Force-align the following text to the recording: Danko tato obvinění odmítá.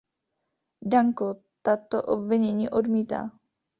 Danko 0.81 1.41
tato 1.61 2.01
obvinění 2.03 2.69
odmítá. 2.69 3.29